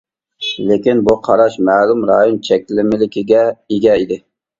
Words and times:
لېكىن، 0.69 1.01
بۇ 1.09 1.15
قاراش 1.27 1.57
مەلۇم 1.67 2.01
رايون 2.11 2.39
چەكلىمىلىكىگە 2.47 3.45
ئىگە 3.77 3.95
ئىدى. 4.01 4.19